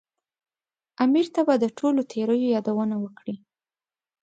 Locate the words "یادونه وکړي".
2.55-3.35